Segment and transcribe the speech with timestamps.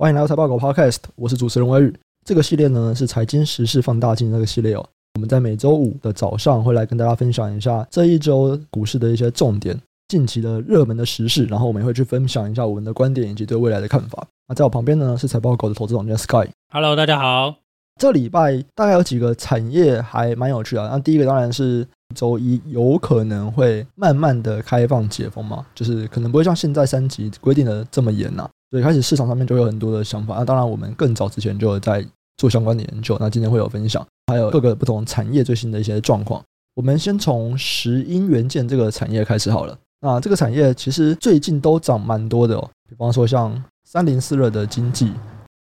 [0.00, 1.92] 欢迎来到财报狗 Podcast，我是主持人威宇。
[2.24, 4.88] 这个系列呢是财经时事放大镜那个系列哦。
[5.16, 9.76] 我们在每周五的早上会来跟大家分享一下这一周股市的一些重点、
[10.06, 14.24] 近期的热门的时事，然后我们也会去分享一下我们的观点以及对未来的看法。
[14.46, 16.48] 那在我旁边呢是财报狗的投资总监 Sky。
[16.72, 17.56] Hello，大家好。
[18.00, 20.88] 这礼拜大概有几个产业还蛮有趣的。
[20.88, 28.48] 那第一个当然是周一有可能会慢慢的开放解封嘛，就是可能不会像现在三级规定的这么严呐。
[28.70, 30.36] 所以开始市场上面就有很多的想法。
[30.36, 32.04] 那当然我们更早之前就有在
[32.36, 33.16] 做相关的研究。
[33.20, 36.42] 那今天会有分享，还有各个不同产业最新的一些状况。
[36.74, 39.78] 我们先从石英元件这个产业开始好了。
[40.00, 45.12] 那这个产业其实最近都涨蛮多的哦，比方说像三零四二的经济。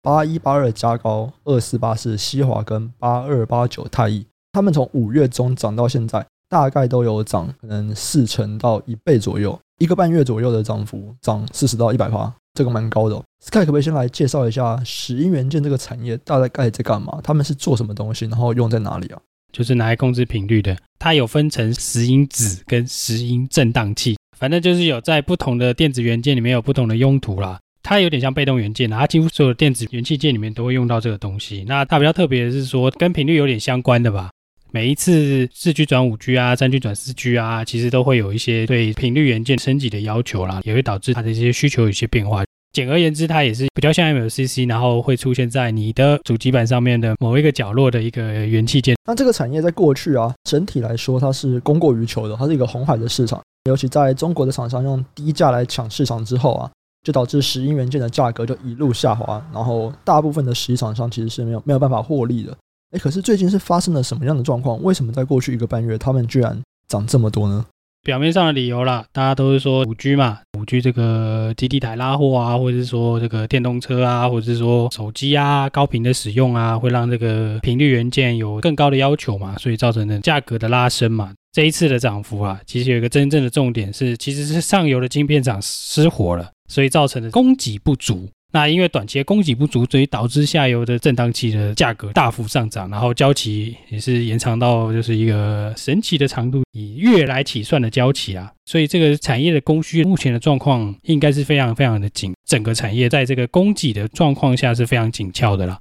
[0.02, 13.22] 八一八二加高，二四八四西华跟八二八九太毅，他们从五月中涨到现在，大概都有涨，可能四成到一倍左右，一个半月左右的涨幅，涨四十到一百趴，这个蛮高的。
[13.45, 17.20] Sky 可不可以先来介绍一下石英元件这个产业大概在干嘛？
[17.23, 18.25] 他们是做什么东西？
[18.25, 19.22] 然后用在哪里啊？
[19.52, 20.75] 就是拿来控制频率的。
[21.00, 27.59] 它有分成石英子跟石英振荡器，反正就是有在不同的电子元件里面有不同的用途啦。
[27.81, 31.63] 它有点像被动元件，它几乎所有的电子元器件里面都会用到这个东西。
[31.67, 34.30] 那它比较特别的是说，跟频率有点相关的吧。
[34.72, 42.44] 每一次四 G 转五 G 啊，三 G 转四 G 啊，其实都会有一些对频率元件升级的要求啦，也会导致它的一些需求有些变化。
[42.72, 48.95] 简而言之，它也是比较像 MLCC，然后会出现在你的主机板上面的某一个角落的一个元器件。
[49.08, 56.70] 那这个产业在过去啊，整体来说它是供过于求的，它是一个红海的市场，尤其在中国的厂商用低价来抢市场之后啊。
[57.02, 62.56] 就导致石英元件的价格就一路下滑，然后大部分的石英厂商其实是没有没有办法获利的。
[62.92, 64.82] 诶，可是最近是发生了什么样的状况？
[64.82, 67.66] 为什么在过去一个半月，他们居然涨这么多呢？
[68.04, 81.34] 表面上的理由啦，大家都是说五 G 嘛，五 G 这个基地台拉货啊，或者是说这个电动车啊，或者是说手机啊，高频的使用啊，会让这个频率元件有更高的要求嘛，所以造成的价格的拉升嘛。
[81.52, 86.50] 这一次的涨幅啊，其实有一个真正的重点是，其实是上游的晶片厂失火了。
[86.69, 98.52] 所以造成的供给不足，那因为短期的供给不足，所以导致下游的振荡器的价格大幅上涨，然后交期也是延长到就是一个神奇的长度，以月来起算的交期啊。
[98.66, 105.80] 所以这个产业的供需目前的状况应该是非常非常的紧，整个产业在这个供给的状况下是非常紧俏的啦。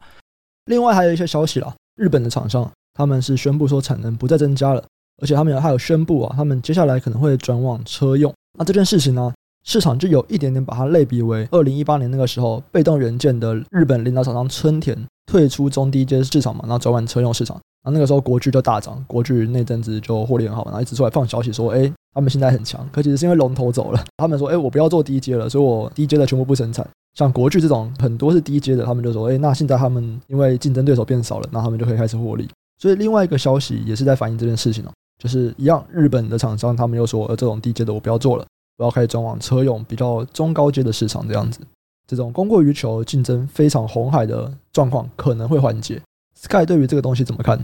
[0.67, 4.85] 另外还有一些消息啦，日本的厂商他们是宣布说产能不再增加了，
[5.23, 8.31] 而且他们还有宣布啊，他们接下来可能会转往车用。
[8.59, 9.33] 那这件事情呢？
[9.65, 14.97] 市场就有一点点把它类比为二零一八年那个时候，被动元件的日本领导厂商春田
[15.27, 17.57] 退出中低阶市场嘛，然后转往车用市场。
[17.85, 22.87] 然后那个时候国巨就大涨，国巨那阵子就获利很好，然后一直出来放消息说，哎，他们现在很强。
[22.93, 26.87] 可其实是因为龙头走了，他们说，哎，我不要做低阶了，所以我低阶的全部不生产。
[27.15, 32.49] 像国巨这种很多是低阶的，他们就说，哎，那现在他们因为竞争对手变少了，那他们就可以开始获利。
[32.81, 34.91] 所以另外一个消息也是在反映这件事情哦，
[35.23, 38.45] 就是一样，日本的厂商他们又说，呃，这种低阶的我不要做了。
[38.79, 41.61] 不要开始转往车用比较中高阶的市场，这样子，
[42.07, 46.01] 这种供过于求、竞争非常红海的状况可能会缓解。
[46.41, 47.59] Sky 对于这个东西怎么看？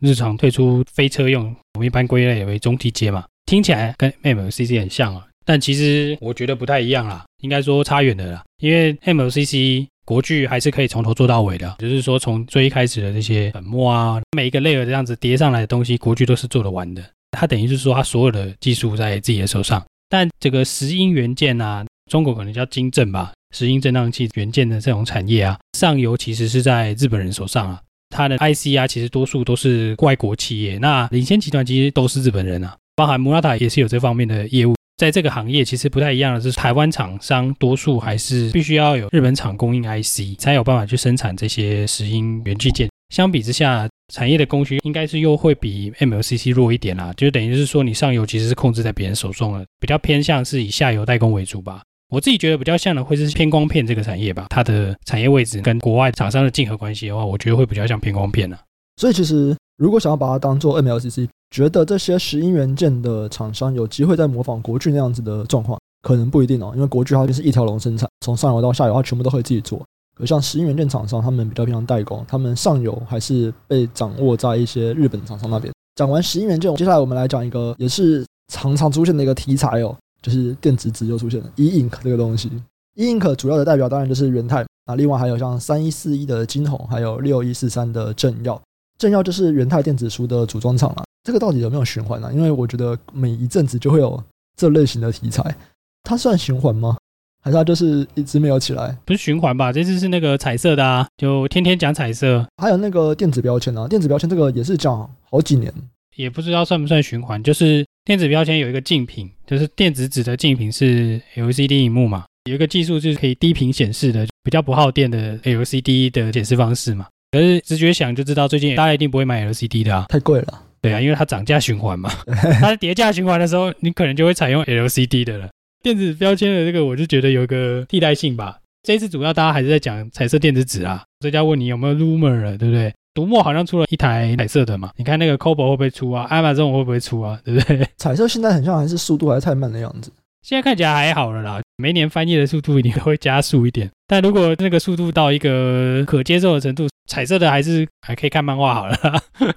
[0.00, 8.42] 日常退出非车用，我们一般归类为中低阶嘛，听起来跟 MLCC 很像啊，但其实我觉得不太一样啦，应该说差远的啦。
[8.58, 17.02] 因为 MLCC 国巨还是可以从头做到尾的，就是说从最一开始的这些粉末啊，每一个 layer 这样子叠上来的东西，国巨都是做得完的。
[17.30, 19.80] 它等于是说，它所有的技术在自己的手上。
[20.08, 27.80] 但这个石英元件啊，中国可能叫精振吧，石英振荡器元件的这种产业啊，上游其实是在日本人手上啊，
[28.10, 42.88] 它的 IC 啊，其实多数都是外国企业，那领先集团其实都是日本人啊，包含 Mura 也是有这方面的业务，在这个行业其实不太一样的是，台湾厂商多数还是必须要有日本厂供应 IC，才有办法去生产这些石英元器件。
[43.14, 51.82] 相比之下，产业的供需应该是又会比 MLCC 弱一点啦，就等于是说你上游其实是控制在别人手中了，比较偏向是以下游代工为主吧。
[52.10, 58.56] 我自己觉得比较像的会是偏光片这个产业吧，它的产业位置跟国外厂商的竞合关系的话，我觉得会比较像偏光片呢。
[58.96, 69.84] 所以其实如果想要把它当做 MLCC，觉得这些石英元件的厂商有机会在模仿国巨那样子的状况，可能不一定哦，因为国巨它就是一条龙生产，从上游到下游它全部都可以自己做。
[70.18, 75.72] 有像石英元件厂商，他们比较偏向代工，他们上游还是被掌握在一些日本厂商那边。
[75.96, 82.50] 讲完石英元件，接下来我们来讲一个也是常常出现的一个题材哦，就是电子纸又出现了，E Ink 这个东西。
[82.94, 88.60] E Ink 主要的代表当然就是元泰，啊，另外还有像三一四一的晶宏，还有六一四三的正耀。
[88.98, 91.04] 正耀就是元泰电子书的组装厂了。
[91.22, 92.32] 这个到底有没有循环呢？
[92.32, 94.20] 因为我觉得每一阵子就会有
[94.56, 95.56] 这类型的题材，
[96.02, 96.96] 它算循环吗？
[97.42, 98.96] 还是它就是一直没有起来？
[99.04, 99.72] 不是循环吧？
[99.72, 102.46] 这次是那个彩色的啊，就天天讲彩色。
[102.62, 105.72] 还有那个电子标签啊，电子标签这个也是讲好几年，
[106.16, 107.42] 也不知道算不算循环。
[107.42, 117.06] 就是电子标签有一个竞品，就是电子纸的竞品是 LCD 萤幕嘛，有一个技术就是可以低频显示的，比较不耗电的 LCD 的显示方式嘛。
[117.30, 120.62] 可是直觉想就知道，最近大家一定不会买 LCD 的啊，太贵了。
[120.80, 122.10] 对啊，因为它涨价循环嘛，
[122.60, 125.48] 它叠价循环的时候，你可能就会采用 LCD 的了。
[125.82, 128.58] 电子标签的这个，我就觉得有一个替代性吧。
[128.82, 131.04] 这一次主要大家还是在讲彩色电子纸啊。
[131.20, 132.92] 这家问你有没有 rumor 了，对不对？
[133.14, 137.40] 读墨好像出了一台彩色的嘛，你看那个 Kobo 会不会出啊？Amazon 会不会出啊？
[137.44, 137.86] 对不对？
[137.96, 140.12] 彩色现在很像还是速度还是太慢的样子。
[140.42, 143.90] 现在看起来还好了啦，每年翻页的速度一定会加速一点。
[144.06, 148.96] 但如果那个速度到一个可接受的程度，彩色的还是还可以看漫画好了，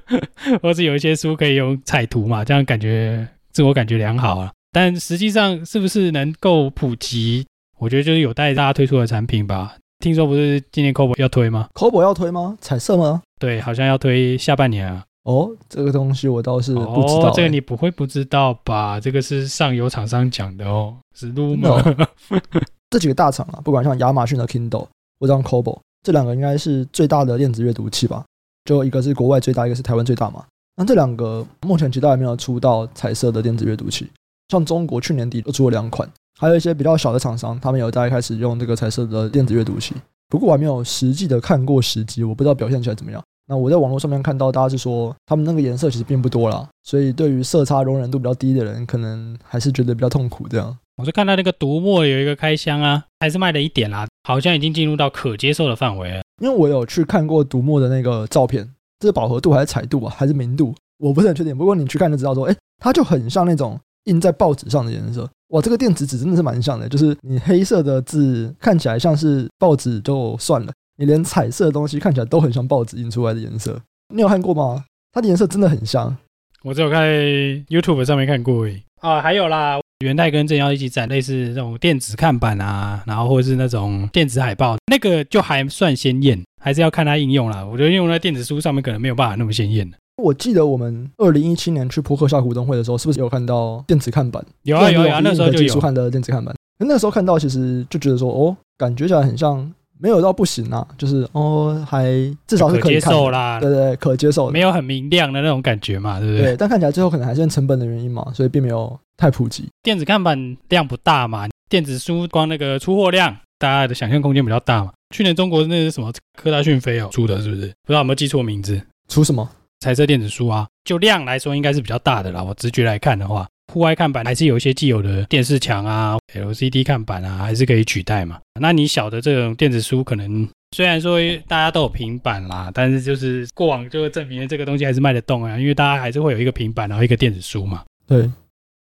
[0.61, 4.51] 或是有一些书可以用彩图嘛，这样感觉自我感觉良好啊。
[4.71, 7.45] 但实际上是不是能够普及，
[7.77, 9.75] 我觉得就是有待大家推出的产品吧。
[9.99, 12.57] 听说不是今年 Cobo 要推吗？Cobo 要推吗？
[12.59, 13.21] 彩色吗？
[13.39, 15.03] 对，好像要推下半年啊。
[15.23, 17.27] 哦，这个东西我倒是不知道、欸。
[17.27, 18.99] 哦，这个你不会不知道吧？
[18.99, 22.07] 这个是上游厂商讲的哦，是 Lumia。
[22.89, 24.87] 这几个大厂啊，不管像亚马逊的 Kindle
[25.19, 28.25] 或者 Kobo，这两个应该是最大的电子阅读器吧？
[28.65, 30.43] 就一个是国外最大，一个是台湾最大嘛。
[30.75, 34.07] 那这两个目前其实都还没有出到彩色的电子阅读器。
[34.51, 36.07] 像中国去年底都出了两款，
[36.37, 39.95] 还有一些比较小的厂商，他们有在开始用这个彩色的电子阅读器。
[40.27, 43.23] 不过我还没有实际的看过实机，我不知道表现起来怎么样。
[43.47, 50.47] 那我在网络上面看到，大家是说他们那个颜色其实并不多啦，所以对于色差容忍度比较低的人，可能还是觉得比较痛苦。
[50.49, 56.21] 这样，我是看到那个读墨有一个开箱啊，还是卖了一点啦，好像已经进入到可接受的范围了。
[56.41, 58.69] 因为我有去看过读墨的那个照片，
[58.99, 61.57] 这是饱和度还是彩度啊，还是明度，我不是很确定。
[61.57, 65.29] 不过你去看就知道，说，哎，它就很像那种印在报纸上的颜色。
[65.49, 70.71] 哇，这个电子纸真的是蛮像的，就是你黑色的字看起来像是报纸就算了。
[70.97, 73.81] 你连彩色的东西看起来都很像报纸印出来的颜色，
[74.13, 74.85] 你有看过吗？
[75.11, 76.15] 它的颜色真的很像。
[76.63, 77.23] 我只有在
[77.69, 78.81] YouTube 上面看过而已。
[79.01, 87.65] 啊，还有啦，元代跟正耀一起展类似这种电子看板啊，然后或者是那种电子海报，那个就还算鲜艳，还是要看它应用啦。
[87.65, 89.91] 我觉得用在电子书上面可能没有办法那么鲜艳。
[90.21, 94.43] 我记得我们二零一七年去扑克夏股东会的时候，是不是有看到电子看板？
[94.63, 96.55] 有啊有啊，那时候就有看的电子看板。
[96.79, 99.71] 那时候看到，其实就觉得说，哦，感觉起来很像。
[100.03, 102.05] 没有到不行啊，就是哦，还
[102.47, 106.41] 至少是可以接受啦，对，对对，可接受的，没有很明亮的那种感觉嘛，对不对？
[106.41, 109.69] 对，但看起来最后可能还是因成本的原因嘛，所以并没有太普及。
[109.83, 114.91] 电子看板量不大嘛，电子书光那个出货量，大家的想象空间比较大嘛。
[115.15, 117.61] 去年中国那是什么科大讯飞哦出的，是不是？
[117.61, 118.81] 不知道有没有记错名字？
[119.07, 119.47] 出什么？
[119.81, 120.67] 彩色电子书啊？
[120.85, 122.41] 就量来说，应该是比较大的啦。
[122.41, 123.47] 我直觉来看的话。
[123.73, 128.37] 户外看板还是有一些既有的电视墙啊、LCD 看板啊，还是可以取代嘛。
[128.59, 130.45] 那你小的这种电子书，可能
[130.75, 131.17] 虽然说
[131.47, 137.83] 大家都有平板啦，但是就是过往就证明了这个东西还是卖得动啊，因为大家还是会有一个平板，然后一个电子书嘛。
[138.05, 138.29] 对，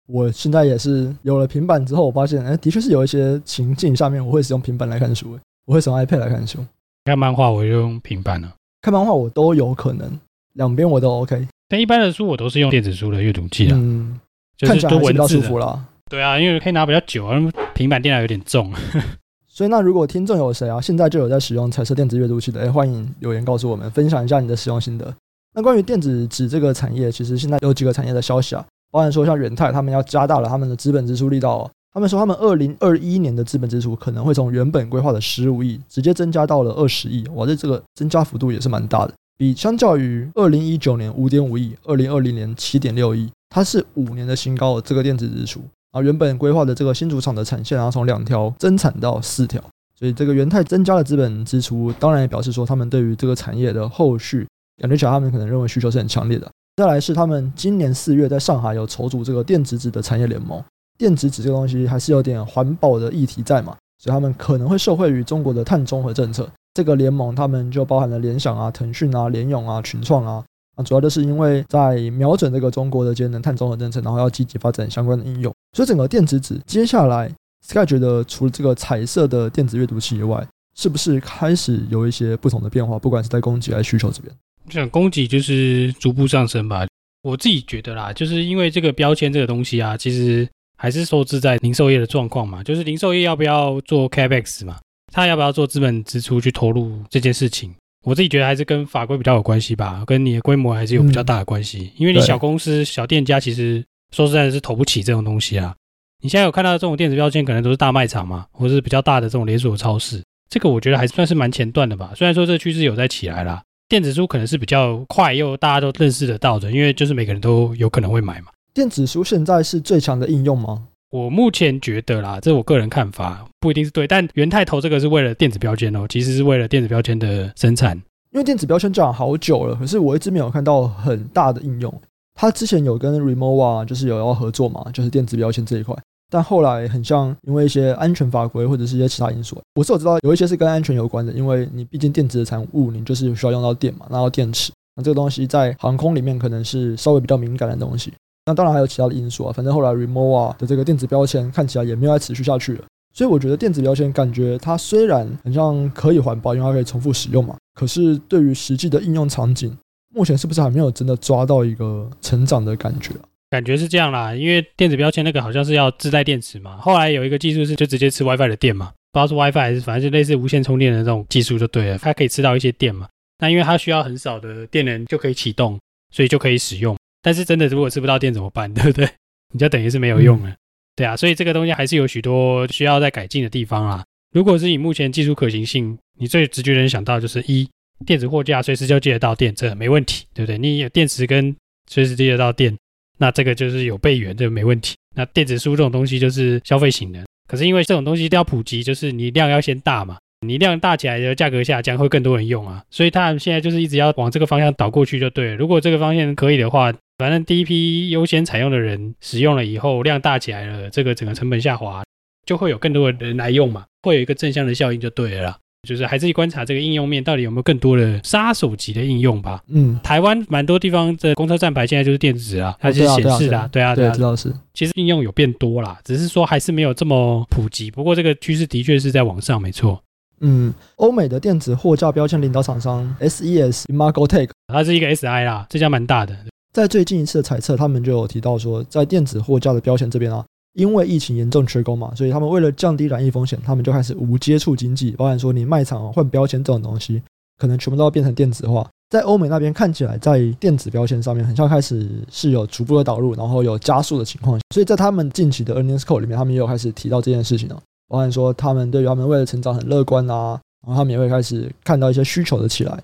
[0.09, 6.67] 我现在也是有了平板之后，我发现，哎，的确是有一些情境下面我会使用平板来看书，我会使用 iPad 来看书。
[7.05, 10.19] 看漫画我就用平板了啊，看漫画我都有可能，
[10.61, 11.49] 两边我都 OK。
[11.69, 13.73] 但一般的书我都是用电子书的阅读器啊。
[13.73, 14.21] 嗯。
[14.61, 15.87] 看起来还是比较舒服啦。
[16.11, 17.41] 对啊，因为可以拿比较久啊，
[17.75, 18.71] 平板电脑有点重。
[19.49, 25.15] 所以那如果听众有谁啊，现在就有在使用彩色电子阅读器的，哎，欢迎留言告诉我们，分享一下你的使用心得。
[25.55, 31.71] 那关于电子纸这个产业，其实现在有几个产业的消息啊，包含说像元泰他们要加大了他们的资本支出力道哦。
[31.93, 43.27] 他们说他们二零二一年的资本支出可能会从原本规划的十五亿直接增加到了二十亿，哇，这这个增加幅度也是蛮大的，比相较于二零一九年五点五亿，二零二零年七点六亿。
[43.49, 49.59] 它是五年的新高，这个电子支出啊，原本规划的这个新主厂的产线然后，从两条增产到四条，
[49.99, 56.47] 所以这个元太增加了资本支出，当然也表示说他们对于这个产业的后续，感觉小他们可能认为需求是很强烈的。
[56.77, 60.63] 再来是他们今年四月在上海有筹组这个电子纸的产业联盟，
[60.99, 66.47] 电子纸这个东西还是有点环保的议题在嘛，所以他们可能会受惠于中国的碳中和政策。
[66.75, 70.45] 这个联盟他们就包含了联想啊、腾讯啊、联咏啊、群创啊
[70.77, 70.83] 啊。
[70.83, 77.31] 主要就是因为在瞄准这个中国的节能碳中和政策，然后要积极发展相关的应用，所以整个电子纸接下来
[77.67, 80.47] ，Sky 觉得除了这个彩色的电子阅读器以外，
[80.77, 82.99] 是不是开始有一些不同的变化？
[82.99, 84.35] 不管是在供给还是需求这边，
[84.67, 86.87] 我想供给就是逐步上升吧。
[87.23, 90.49] 我自己觉得啦，就是因为这个标签这个东西啊，其实
[90.79, 94.79] 还是受制在零售业的状况嘛，就是零售业要不要做 Capex 嘛，
[95.13, 97.75] 他要不要做资本支出去投入这件事情。
[98.05, 101.93] 我自己觉得还是跟法规比较有关系吧，跟你的规模还是有比较大的关系。
[101.97, 105.75] 因为你小公司、小店家，其实说实在的是投不起这种东西啊。
[106.23, 110.23] 你现在有看到这种电子标签，可能都是大卖场嘛，或者是比较大的这种连锁超市。
[110.49, 112.13] 这个我觉得还算是蛮前段的吧。
[112.17, 118.47] 虽然说这个趋势有在起来啦，电子书可能是比较快又大家都认识得到的，因为就是每个人都有可能会买嘛。
[118.73, 120.87] 电子书现在是最强的应用吗？
[121.11, 124.07] 我目前觉得啦，这是我个人看法，不一定是对。
[124.07, 127.97] 但元泰投这个是为了电子标签哦，其实是为了电子标签的生产。
[128.33, 131.93] 因为电子标签讲好久了，可是我一直没有看到很大的应用。
[132.35, 135.97] 他之前有跟 Remova 就是有要合作嘛，就是电子标签这一块，
[136.31, 148.13] 但后来很像因为一些安全法规或者是一些其他因素，我是有知道有一些是跟安全有关的，因为你毕竟电子的产物，你就是需要用到电嘛，然后电池，那这个东西在航空里面可能是稍微比较敏感的东西。
[148.47, 152.85] 那当然还有其他的因素啊，反正后来 Rimowa 的这个电子标签看起来也没有再持续下去了。
[153.13, 159.77] 所以我觉得电子标签感觉它虽然很像可以环保，因为它可以重复使用嘛，可是对于实际的应用场景，
[160.15, 163.27] 目前是不是还没有真的抓到一个成长的感觉啊？
[163.51, 173.09] 感觉是这样啦，因为电子标签那个好像是要自带电池嘛，后来有一个技术是就直接吃 WiFi 的电嘛，不知道是 WiFi 还是反正就类似无线充电的这种技术就对了，它可以吃到一些电嘛。
[173.41, 175.81] 那因为它需要很少的电能就可以启动，
[176.15, 176.97] 所以就可以使用。
[177.23, 178.73] 但是真的如果吃不到电怎么办？
[178.75, 179.09] 对不对？
[179.53, 180.51] 你就等于是没有用了。
[180.51, 180.57] 嗯、
[180.97, 184.05] 对啊，所以这个东西还是有许多需要再改进的地方啦。
[184.33, 187.69] 如果是以目前技术可行性，你最直觉能想到就是一。
[188.07, 190.57] 电子货架随时就接得到电，这没问题，对不对？
[190.57, 191.55] 你有电池跟
[191.91, 192.75] 随时接得到电，
[193.19, 194.97] 那这个就是有备源，这个没问题。
[195.15, 200.17] 那电子书这种东西就是消费型的，可是因为这种东西一定要普及，就是你量要先大嘛，
[200.47, 202.83] 你量大起来的价格下降，会更多人用啊。
[202.91, 205.57] 所以他们现在就是一直要往这个方向导过去就对了。
[205.57, 212.03] 如果这个方向可以的话，反正第一批优先采用的人使用了以后，量大起来了，这个整个成本下滑，
[212.47, 215.59] 就会有更多的人来用嘛，会有一个正向的效应就对了啦。
[215.87, 219.63] 就是还是观察这个应用面到底有没有更多的杀手级的应用吧。
[219.69, 224.51] 嗯，台湾蛮多地方的公车站牌现在就是电子啊，它是显示的，啊，对啊，对啊，知道是。
[224.73, 227.91] 其实应用有变多啦，只是说还是没有这么普及。
[227.91, 230.03] 不过这个趋势的确是在往上，没错。
[230.41, 236.37] 嗯，欧美的电子货架标签领导厂商 SES Imagotag，它是一个 SI 啦，这家蛮大的。
[236.73, 240.45] 在最近一次的猜测，他们就有提到说，在电子货架的标签这边啊。
[240.75, 247.21] 因为疫情严重缺工嘛，所以他们为了降低染疫风险，他们就开始无接触经济，包含说你卖场换标签这种东西，
[247.59, 248.89] 可能全部都要变成电子化。
[249.09, 254.61] 在欧美那边看起来，在电子标签上面，很像开始是有逐步的导入，然后有加速的情况。
[254.73, 263.01] 所以在他们近期的 earnings call 里面，他们也有开始提到这件事情哦，包含说他们对于他们未来成长很乐观啊，然后他们也会开始看到一些需求的起来。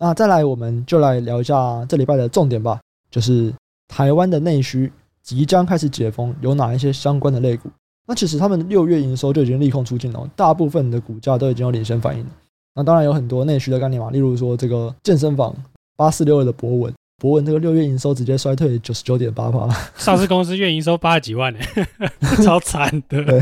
[0.00, 3.54] 那再来，我们就来聊一下这礼拜的重点吧，就是
[3.86, 4.92] 台湾的内需。
[5.22, 7.70] 即将开始解封，有哪一些相关的类股？
[8.08, 12.30] 那其实他们六月营收就已经利空出尽了，大部分的股价都已经有领先反应了。
[12.74, 15.54] 那当然有很多内需的概念嘛，例如说这个健身房
[15.96, 16.92] 八四六二的博文，
[17.22, 21.60] 博文这个六月营收直接衰退九十九点八趴，上市公司月营收八十几万呢，
[22.44, 23.40] 超惨的，对，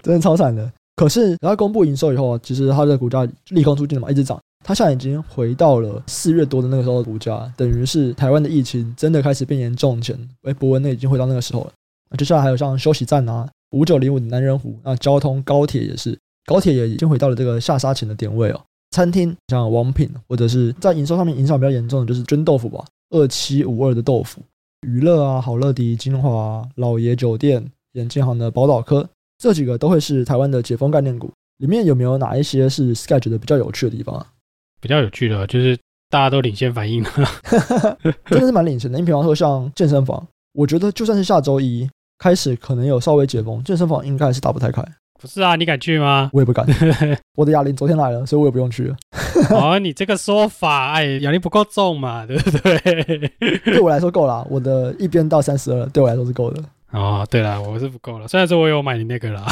[0.00, 0.70] 真的超惨的。
[0.94, 4.38] 可是然后公布营收以后，其实它的股价利空出尽了嘛，一直涨。
[4.64, 11.72] 它现在已经回到了四月多的那个时候的股价，等于是台湾的疫情真的开始变严重前，哎，博文那已经回到那个时候了。
[12.10, 16.16] 那接下来还有像休息站啊，五九零五的南仁湖，那交通高铁也是，
[16.46, 18.60] 高铁也已经回到了这个下杀前的点位哦。
[18.92, 24.40] 餐厅像王品，或者是在营收上面影响比较严重的就是鹃豆腐吧，二七五二的豆腐，
[24.82, 29.08] 娱乐啊，好乐迪、金华、老爷酒店、眼镜行的宝岛科，
[29.38, 31.30] 这几个都会是台湾的解封概念股。
[31.58, 34.26] 里面有没有哪一些是 Sky 觉得比较有趣的地方啊？
[34.80, 35.78] 比较有趣的，就是
[36.10, 37.10] 大家都领先反应了，
[38.26, 38.98] 真的是蛮领先的。
[38.98, 44.84] 你比方说像健身房，我觉得就算是下周一开始可能有稍微解封，健身房应该是打不太开。
[45.20, 46.30] 不是啊，你敢去吗？
[46.32, 46.66] 我也不敢。
[47.36, 48.96] 我的哑铃昨天来了，所以我也不用去了。
[49.50, 53.32] 哦，你这个说法，哎，哑铃不够重嘛， 对不对？
[53.64, 56.62] 对我来说够了，我的一边到三十二，对我来说是够的。
[56.92, 58.28] 哦，对了，我是不够了。
[58.28, 59.44] 虽然说我有买你那个啦，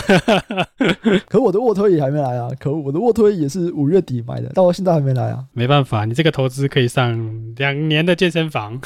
[1.28, 2.48] 可我的卧推也还没来啊。
[2.58, 5.44] 可我的卧推也是五月底买的，到现在还没来啊。
[5.52, 7.18] 没办法，你这个投资可以上
[7.56, 8.80] 两年的健身房。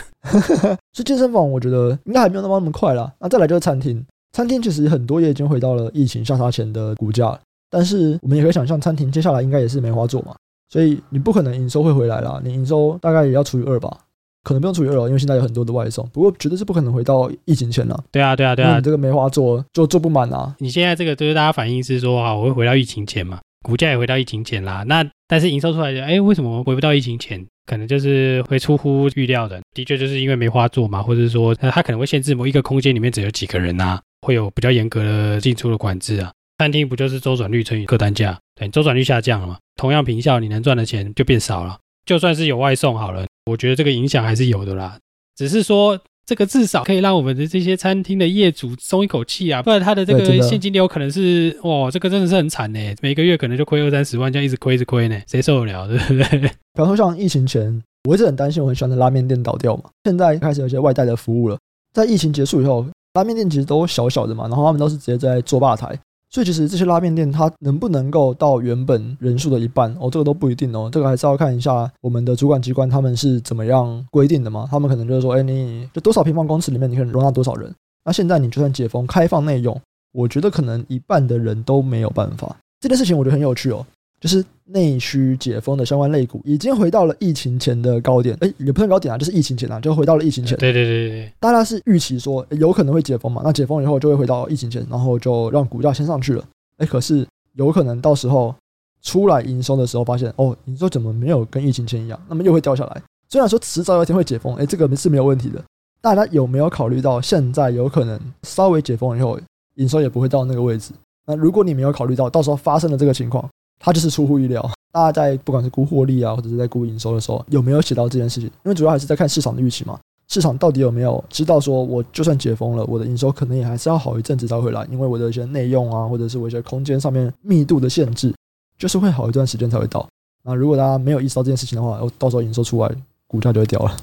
[0.92, 3.12] 所以健身房我觉得应该还没有那么那么快啦。
[3.20, 7.38] 那再来就是餐厅，餐厅其实很多也已经回到了疫情下杀前的股价，
[7.70, 10.34] 但是我们也可以想象，餐厅接下来应该也是梅花做嘛，
[10.68, 13.96] 所以你不可能营收会回来啦，你营收大概也要除以二吧。
[14.44, 16.08] 可能不用除以二了，因为现在有很多的外送。
[16.08, 18.02] 不过绝对是不可能回到疫情前了。
[18.10, 20.54] 对啊，对啊，对啊，你这个没话做，就做不满啊。
[20.58, 24.84] 你现在这个就是大家反应是说啊，我会回到疫情前嘛，股价也回到疫情前啦。
[24.86, 27.44] 那但是营收出来的，哎，为什么回不到疫情前？
[27.66, 29.60] 可能就是会出乎预料的。
[29.74, 36.32] 的确就是因为梅花做嘛，或者是说它可能会限制某一个空间里面只有几个人啊，会有比较严格的进出的管制啊。
[36.58, 38.38] 餐厅不就是周转率乘以客单价？
[38.58, 41.78] 对，周转率下降了嘛，同样平效你能赚的钱就变少了。
[42.04, 44.98] 就算是有外送好了，我觉得这个影响还是有的啦。
[45.36, 56.40] 只是说，这个至少可以让我们的这些餐厅的业主松一口气啊，不然他的这个现金流可能是哇，这个真的是很惨呢，每个月可能就亏二三十万，这样一直亏一直亏呢，谁受得了， 对不对？
[56.40, 61.56] 比方说像疫情前，我一直很担心我很喜欢的拉面店倒掉嘛，现在开始有一些外带的服务了，
[61.92, 62.84] 在疫情结束以后，
[63.18, 65.98] 拉面店其实都小小的嘛，然后他们都是直接在做吧台。
[66.30, 74.68] 所以其实这些拉面店它能不能够到原本人数的一半哦，这个都不一定哦，这个还是要看一下我们的主管机关他们是怎么样规定的嘛。
[74.70, 77.74] 他们可能就是说，哎，你就多少平方公尺里面你可以容纳多少人。
[78.04, 79.80] 那现在你就算解封开放内用，
[80.12, 82.54] 我觉得可能一半的人都没有办法。
[82.78, 83.84] 这件事情我觉得很有趣哦。
[84.20, 90.58] 就是内需解封的相关类股已经回到了疫情前的高点，哎，也不算高点啊，就是疫情前啊，就回到了疫情前。
[90.58, 93.42] 对对对对，大家是预期说有可能会解封嘛？
[93.44, 96.44] 那解封以后就会回到疫情前，然后就让股价先上去了。
[96.78, 98.54] 哎，可是有可能到时候
[99.02, 102.20] 出来营收的时候，发现哦，营收怎么没有跟疫情前一样？
[102.28, 103.02] 那么又会掉下来。
[103.28, 105.62] 虽然说迟早有一天会解封，哎，这个是没有问题的。
[106.00, 109.38] 大家有没有考虑到现在有可能稍微解封以后，
[109.76, 110.92] 营收也不会到那个位置？
[111.26, 113.48] 那如果你没有考虑到，到时候发生了这个情况。
[113.78, 118.48] 它就是出乎意料，大家在不管是估获利啊，或者是在估营收的时候，有没有写到这件事情？
[118.64, 119.98] 因为主要还是在看市场的预期嘛。
[120.30, 128.34] 市场到底有没有知道说，我就算解封了，我的营收可能也还是要好一阵子才会来，因为我的一些内用啊，或者是我一些空间上面密度的限制，
[128.76, 130.06] 就是会好一段时间才会到。
[130.42, 132.94] 那如果大家没有意识到这件事情的话，我到时候营收出来，
[133.26, 133.96] 股价就会掉了。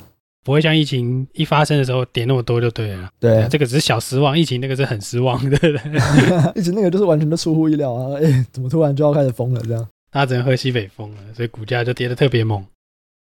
[0.45, 3.09] 不会像疫情一发生的时候跌那么多就对了。
[3.19, 6.51] 对，这个只是小失望，疫情那个是很失望，对不对？
[6.55, 8.15] 疫情那个就是完全的出乎意料啊！
[8.21, 9.85] 哎，怎么突然就要开始封了这样？
[10.11, 12.63] 他只能喝西北风了，所以股价就跌得特别猛。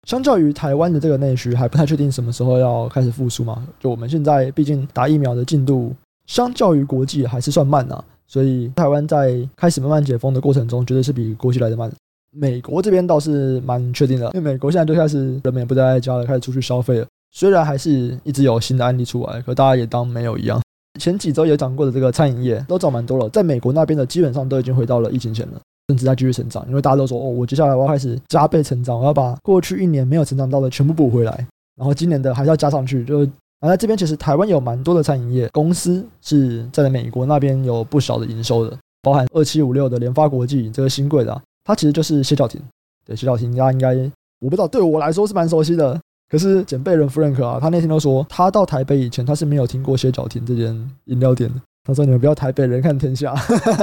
[0.09, 3.65] 相较于台湾的这个内需，还不太确定什么时候要开始复苏嘛。
[3.79, 5.95] 就我们现在毕竟打疫苗的进度，
[6.27, 8.05] 相较于国际还是算慢啊。
[8.27, 11.91] 所以台湾在开始慢慢解封的过程中，绝对是比国际来的慢。
[12.35, 17.07] 美国这边倒是蛮确定的，因为美国现在就开始人们也不在家了，开始出去消费了。
[17.33, 20.61] 虽然还是一直有新的案例出来，可大家也当没有一样。
[21.01, 25.61] 前几周也讲过的这个餐饮业都涨蛮多了，在美国那边的基本上都已经回到了疫情前了。
[25.89, 33.05] 甚至在继续成长，因为大家都说哦，我接下来我要开始加倍成长，我要把过去一年没有成长到的全部补回来，然后今年的还是要加上去。
[33.05, 33.23] 就
[33.61, 42.61] 啊，在这边其实台湾有蛮多的餐饮业公司是在美国那边有不少的营收的，包含二七五六的联发国际这个新贵的，它其实就是歇脚亭。
[43.05, 43.95] 对，歇脚亭大家应该
[44.41, 45.99] 我不知道，对我来说是蛮熟悉的。
[46.31, 51.61] 可是简贝伦夫人克啊，他那天都说他到台北以前他是没有听过歇脚亭这间饮料店的。
[51.87, 53.35] 他说：“你们不要台北人看天下，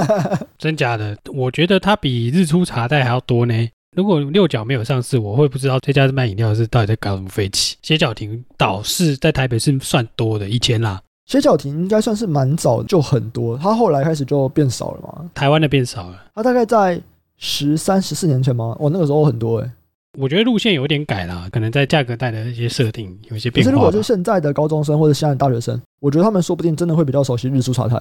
[0.58, 1.16] 真假的？
[1.32, 3.54] 我觉得它比日出茶袋还要多呢。
[3.96, 7.78] 如果六角没有上市，我会不知道这家卖饮料的是到底在搞什么废气。
[7.84, 11.00] 歇脚亭倒是在台北是算多的，以前啦。
[11.28, 15.30] 歇脚亭应该算是蛮早就很多，它后来开始就变少了嘛。
[15.36, 17.00] 台湾的变少了，它大概在
[17.42, 18.78] 十三、十四年前吗？
[18.80, 19.72] 哦，那个时候很多哎、欸。
[20.20, 23.70] 我觉得路线有点改了，可能在价格带的一些设定有一些变化。
[23.70, 27.98] 可是如果是现在的高中生或者现在的大学生，我觉得他们说不定真的会比较熟悉日出茶太，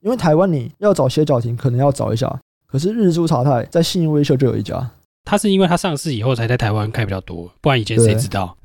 [0.00, 4.90] 因为台湾你要找歇脚亭可能要找一下，可是日出茶太在信义威秀就有一家。
[5.24, 8.56] 它是因为它上市以后才在台湾开比较多，不然以前谁知道？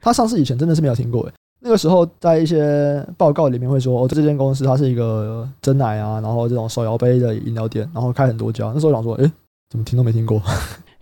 [0.00, 1.32] 它上市以前真的是没有听过诶。
[1.60, 8.70] 那个时候在一些报告里面会说，哦，这间公司它是一个真奶啊，然后这种手摇杯的饮料店，然后开很多家。
[8.74, 9.30] 那时候想说，诶，
[9.74, 10.40] 怎么听都没听过。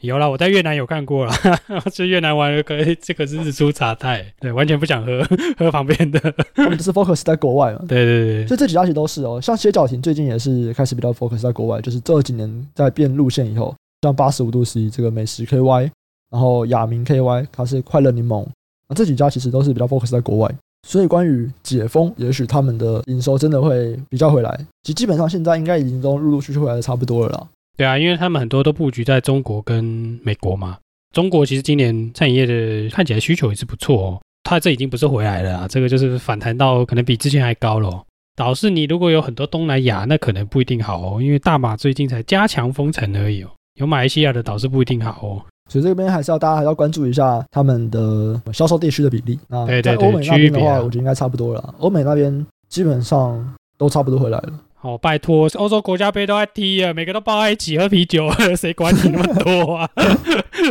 [0.00, 1.34] 有啦，我在越南有看过啦，
[1.92, 5.22] 去越南玩了，可以这个是日出茶太，对，完全不想喝，
[5.58, 6.18] 喝旁边的。
[6.56, 7.84] 我们只是 focus 在国外嘛。
[7.86, 15.90] 对对对，所以这几家其实都是哦，像歇脚亭最近也是开始比较 focus 在国外，就是这几年在变路线以后，像八十五度 C 这个美食 KY，
[16.30, 18.46] 然后雅明 KY，它是快乐柠檬，
[18.88, 20.50] 那这几家其实都是比较 focus 在国外。
[20.88, 27.46] 所以关于解封，也许他们的营收真的会比较回来，其实基本上现在应该已经都陆陆续续回来的差不多了啦。
[27.76, 29.82] 对啊，因为他们很多都布局在中国跟
[30.22, 30.78] 美国嘛。
[31.12, 34.20] 中国其实今年餐饮业的看起来需求也是不错哦。
[34.44, 38.04] 它这已经不是回来了啊，这个就是反弹到可能比之前还高了哦。
[38.34, 43.50] 导致你如果有很多东南亚，那可能不一定好哦，因为大马最近才加强封城而已哦。
[43.74, 45.42] 有马来西亚的导致不一定好哦。
[45.70, 49.38] 所以这边还是要大家还要关注一下他们的销售地区的比例。
[49.48, 51.74] 那在欧美那边的话，我觉得应该差不多了。
[51.78, 54.52] 欧美那边基本上都差不多回来了。
[54.82, 59.88] 哦，拜托，欧洲国家杯都在踢啊，每个都抱在一起喝啤酒， 谁管你那么多啊？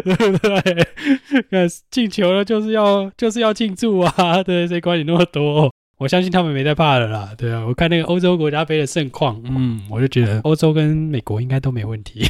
[0.04, 1.68] 对不对？
[1.90, 5.72] 进球了就是要就是要庆祝啊， 对，谁管你那么多？
[5.98, 12.30] 我相信他们没在怕的啦，对啊，我看那个欧洲国家杯的盛况，嗯，我就觉得欧洲跟美国应该都没问题。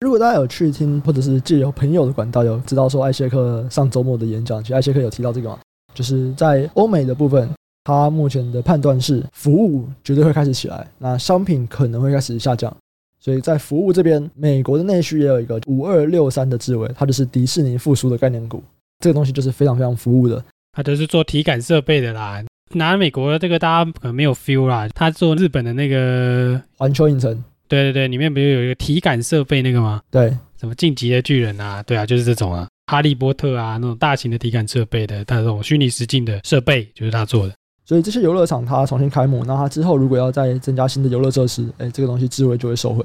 [0.00, 5.58] 如果大家有去听，或者是借由朋友的管道有知道说艾谢克上周末的演讲，其实艾谢克有提到这个嘛，
[5.94, 7.48] 就是在欧美的部分。
[7.88, 12.70] 他目前的判断是，服务绝对会开始起来，那商品可能会开始下降，
[13.18, 18.62] 所以在服务这边，美国的内需也有一个五二六三的智慧，它就是迪士尼复苏的概念股，
[18.98, 20.44] 这个东西就是非常非常服务的。
[20.72, 22.44] 它就是做体感设备的啦。
[22.74, 30.02] 拿美国的这个大家可能没有 feel 啦，他做日本的那个环球影城，对对对，里面不是有一个体感设备那个吗？
[30.10, 30.28] 对，
[30.60, 37.54] 什么晋级的巨人啊，对啊，就是这种啊，哈利波特啊那种大型的体感设备的，它这种虚拟实境的设备就是他做的。
[37.88, 43.02] 所以这些游乐场它重新开幕，那它之后如果要再增加新的游乐设施，哎，这个东西智慧就会收回。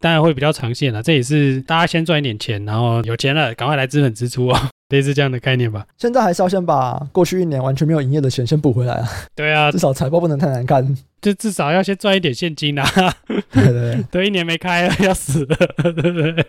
[0.00, 5.86] 当然会比较长线了，这也是大家先赚一点钱，然后有钱了赶快来资本支出啊， 类似这样的概念吧。
[5.98, 9.08] 现在还是要先把过去一年完全没有营业的钱先补回来啊。
[9.36, 12.84] 对啊，至少财报不能太难看，就至少要先赚一点现金啊。
[13.52, 15.56] 对对对， 都一年没开了，要死了，
[15.92, 16.46] 对不对？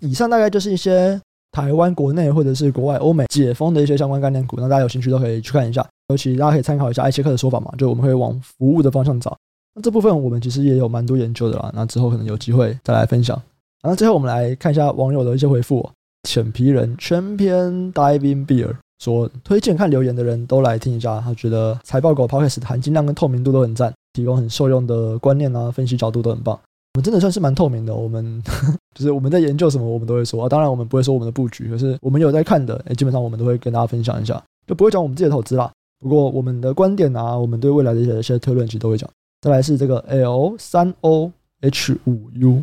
[0.00, 1.20] 以上大概就是一些
[1.52, 9.36] 台湾国内或者是国外欧美解封的一些相关概念股，那大家有兴趣都可以去看一下，尤其大家可以参考一下艾切克的说法嘛，就我们会往服务的方向找。
[9.74, 13.40] 那这部分我们其实也有蛮多研究的啦，那之后可能有机会再来分享。
[13.82, 15.88] 然后最后我们来看一下网友的一些回复。
[16.26, 26.58] 浅皮人全篇 Diving Beer 说，推荐看留言的人都来听一下，他觉得财报狗 Podcast 含金量跟透明度都很赞，提供很受用的观念啊，分析角度都很棒。
[26.94, 28.42] 我们真的算是蛮透明的，我们
[28.98, 30.48] 就是我们在研究什么，我们都会说啊。
[30.48, 35.70] 当然我们不会说我们的布局，可是我们有在看的，哎，基本上我们都会跟大家分享一下，就不会讲我们自己的投资啦。
[35.98, 39.08] 不过我们的观点啊，我们对未来的一些一些推论，其实都会讲。
[39.40, 41.30] 再来是这个 L 三 O
[41.60, 42.62] H 五 U，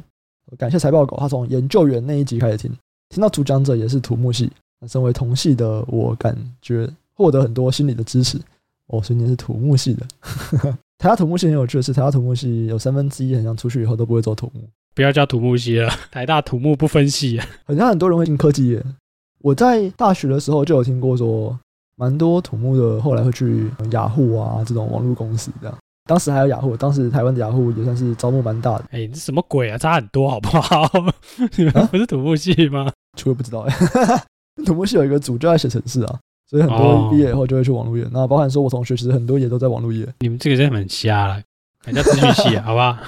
[0.58, 2.72] 感谢财报狗，他从研究员那一集开始听，
[3.10, 4.52] 听到主讲者也是土木系，
[4.88, 8.40] 身为同系的我感觉获得很多心理的支持。
[8.88, 10.06] 哦，所以你是土木系的，
[11.00, 14.62] 台大土木系很有趣的是，台大土木系有三分之一很像出去以后都不会做土木，
[14.94, 18.84] 不要叫土木系了，台大土木不分系，很像很多人会进科技业。
[19.40, 21.58] 我在大学的时候就有听过说，
[21.96, 25.78] 蛮多土木的后来会去雅虎啊这种网络公司这样。
[26.06, 28.86] 当时还有雅虎，当时台湾的雅虎也算是招募蛮大的。
[28.92, 29.78] 哎、欸，这什么鬼啊？
[29.78, 30.90] 差很多好不好？
[31.56, 32.92] 你们不是土木系吗？
[33.24, 33.74] 我也不知道哎。
[34.66, 38.06] 土木系有一个组就在写程式啊，所以很多人毕业以后就会去网络业。
[38.12, 40.06] 那包含说我同学其实很多也都在网络业。
[40.20, 41.42] 你们这个真的很瞎了，
[41.86, 43.02] 人家资讯系啊， 好吧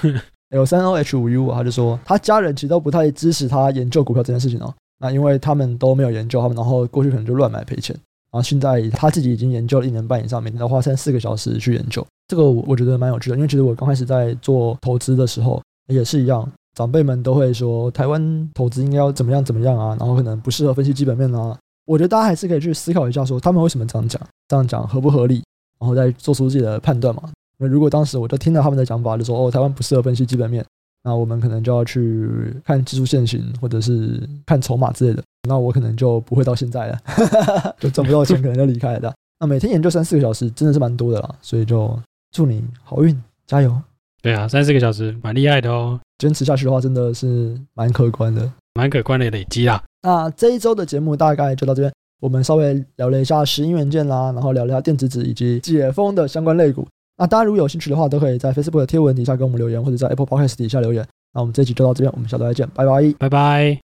[0.50, 4.72] ？L 三 O H 五 U 他就说他家人其实都不太支持他研究股票这件事情哦。
[4.98, 7.94] 那因为他们都没有研究，他们然后过去可能就乱买赔钱。
[8.36, 12.06] 然后现在他自己已经研究了一年半以上，每天都花三四个小时去研究。
[12.28, 21.56] 这个我觉得蛮有趣的，因为其实我刚开始在做投资的时候也是一样，长辈们都会说台湾投资应该要怎么样怎么样啊，然后可能不适合分析基本面啊。
[21.86, 25.42] 我觉得大家还是可以去思考一下，说他们为什么这样讲，这样讲合不合理，
[25.80, 27.22] 然后再做出自己的判断嘛。
[27.56, 30.62] 那如果当时我就听到他们的讲法，就说哦，台湾不适合分析基本面，
[31.06, 32.28] 那我们可能就要去
[32.64, 36.98] 看技术线型或者是看筹码之类的，那我可能就不会到现在了，
[37.80, 39.14] 就赚不到钱，可能就离开了的。
[39.40, 41.96] 那每天研究三四个小时，真的是蛮多的啦，所以就。
[42.32, 43.74] 祝你好运，加油！
[44.20, 45.98] 对啊，三四个小时蛮厉害的哦。
[46.18, 49.82] 坚持下去的话，真的是蛮可观的，蛮可观的累积啦。
[50.02, 51.90] 那这一周的节目大概就到这边，
[52.20, 56.86] 我们稍微聊了一下石英元件啦，然后聊了一下电子纸以及解封的相关类股。
[57.18, 61.06] 那大家如果有兴趣的话，都可以在 Facebook 的贴文底下给我们留言，或者在 Apple Podcast 底下留言。
[61.32, 63.74] 那我们这集就到这边，我们下周再见，拜拜，拜拜。